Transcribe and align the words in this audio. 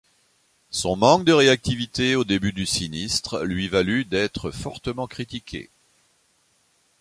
Son 0.71 0.95
manque 0.97 1.25
de 1.25 1.31
réactivité 1.31 2.15
au 2.15 2.23
début 2.23 2.53
du 2.53 2.65
sinistre 2.65 3.43
lui 3.43 3.67
valut 3.67 4.03
d'être 4.03 4.49
fortement 4.49 5.05
critiqué. 5.05 5.69